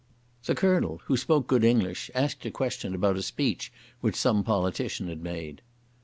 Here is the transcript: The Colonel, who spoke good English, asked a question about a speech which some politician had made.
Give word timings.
The 0.45 0.55
Colonel, 0.55 0.99
who 1.05 1.15
spoke 1.15 1.45
good 1.45 1.63
English, 1.63 2.09
asked 2.15 2.43
a 2.43 2.49
question 2.49 2.95
about 2.95 3.17
a 3.17 3.21
speech 3.21 3.71
which 3.99 4.15
some 4.15 4.43
politician 4.43 5.07
had 5.09 5.21
made. 5.21 5.61